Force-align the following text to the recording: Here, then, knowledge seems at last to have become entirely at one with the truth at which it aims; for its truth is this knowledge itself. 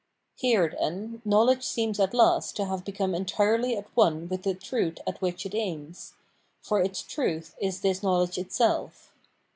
Here, 0.35 0.67
then, 0.79 1.21
knowledge 1.23 1.61
seems 1.63 1.99
at 1.99 2.15
last 2.15 2.55
to 2.55 2.65
have 2.65 2.83
become 2.83 3.13
entirely 3.13 3.77
at 3.77 3.85
one 3.95 4.27
with 4.29 4.41
the 4.41 4.55
truth 4.55 4.97
at 5.05 5.21
which 5.21 5.45
it 5.45 5.53
aims; 5.53 6.15
for 6.59 6.81
its 6.81 7.03
truth 7.03 7.53
is 7.61 7.81
this 7.81 8.01
knowledge 8.01 8.39
itself. 8.39 9.11